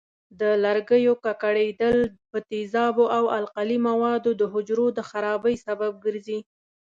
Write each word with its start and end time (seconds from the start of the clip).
د 0.39 0.41
لرګیو 0.63 1.13
ککړېدل 1.25 1.97
په 2.29 2.37
تیزابونو 2.49 3.11
او 3.17 3.23
القلي 3.39 3.77
موادو 3.87 4.31
د 4.37 4.43
حجرو 4.53 4.85
د 4.97 4.99
خرابۍ 5.09 5.55
سبب 5.67 5.91
ګرځي. 6.05 6.39